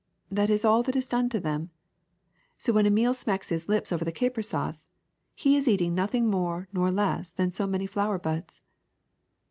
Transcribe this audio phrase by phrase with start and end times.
[0.31, 1.69] That is all that is done to them.
[2.57, 4.89] So when Emile smacks his lips over the caper sauce,
[5.35, 8.63] he is eating nothing more nor less than so many flower buds.'